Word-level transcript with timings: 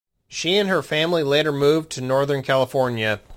She 0.27 0.57
and 0.57 0.67
her 0.67 0.81
family 0.81 1.21
later 1.21 1.51
moved 1.51 1.91
to 1.91 2.01
Northern 2.01 2.41
California. 2.41 3.21